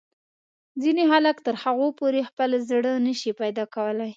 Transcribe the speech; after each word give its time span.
ځینې 0.81 1.03
خلک 1.11 1.35
تر 1.45 1.55
هغو 1.63 1.87
پورې 1.99 2.27
خپل 2.29 2.49
زړه 2.69 2.91
نه 3.05 3.13
شي 3.19 3.31
پیدا 3.41 3.63
کولای. 3.75 4.09